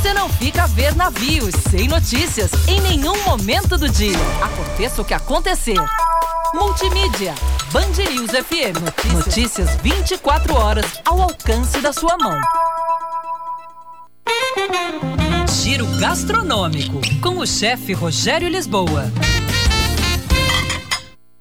[0.00, 4.16] você não fica a ver navios sem notícias em nenhum momento do dia.
[4.40, 5.76] Aconteça o que acontecer.
[6.54, 7.34] Multimídia.
[7.70, 8.80] Band News FM.
[8.80, 9.26] Notícias.
[9.26, 12.40] Notícias 24 horas ao alcance da sua mão.
[15.62, 19.04] Giro gastronômico com o chefe Rogério Lisboa.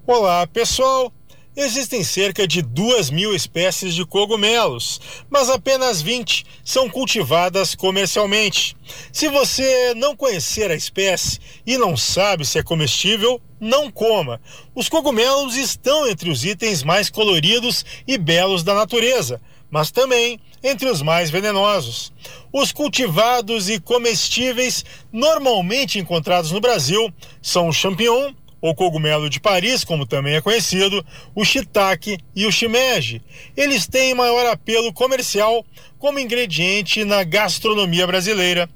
[0.06, 1.14] Olá, pessoal.
[1.62, 8.78] Existem cerca de duas mil espécies de cogumelos, mas apenas 20 são cultivadas comercialmente.
[9.12, 14.40] Se você não conhecer a espécie e não sabe se é comestível, não coma.
[14.74, 20.90] Os cogumelos estão entre os itens mais coloridos e belos da natureza, mas também entre
[20.90, 22.14] os mais venenosos.
[22.54, 28.32] Os cultivados e comestíveis normalmente encontrados no Brasil são o champignon,
[28.62, 33.22] ou cogumelo de Paris, como também é conhecido, o shiitake e o shimeji.
[33.56, 35.66] Eles têm maior apelo comercial
[35.98, 38.70] como ingrediente na gastronomia brasileira.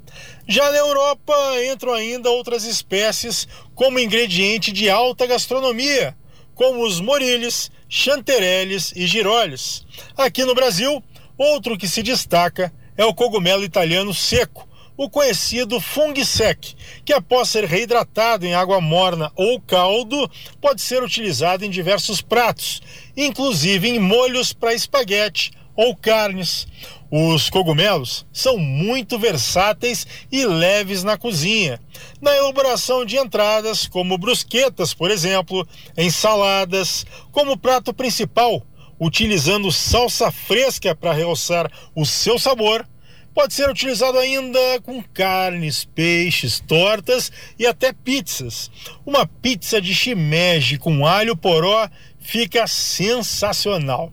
[0.48, 1.34] Já na Europa
[1.72, 6.16] entram ainda outras espécies como ingrediente de alta gastronomia,
[6.56, 9.86] como os moriles, chantereles e giroles.
[10.18, 11.04] Aqui no Brasil,
[11.38, 17.50] outro que se destaca é o cogumelo italiano seco, o conhecido fungo sec, que após
[17.50, 20.30] ser reidratado em água morna ou caldo,
[20.62, 22.82] pode ser utilizado em diversos pratos,
[23.18, 26.68] inclusive em molhos para espaguete ou carnes.
[27.10, 31.80] Os cogumelos são muito versáteis e leves na cozinha.
[32.22, 38.64] Na elaboração de entradas, como brusquetas, por exemplo, ensaladas, como prato principal,
[39.00, 42.88] utilizando salsa fresca para realçar o seu sabor
[43.34, 48.70] Pode ser utilizado ainda com carnes, peixes, tortas e até pizzas.
[49.06, 51.90] Uma pizza de shimeji com alho poró
[52.20, 54.12] fica sensacional.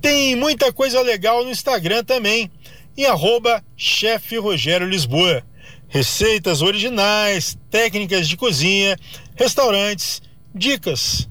[0.00, 2.50] Tem muita coisa legal no Instagram também,
[2.96, 5.44] em arroba chefe Rogério Lisboa.
[5.88, 8.96] Receitas originais, técnicas de cozinha,
[9.36, 10.22] restaurantes,
[10.54, 11.28] dicas.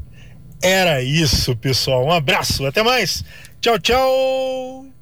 [0.62, 2.06] Era isso, pessoal.
[2.06, 3.24] Um abraço, até mais.
[3.60, 5.01] Tchau, tchau.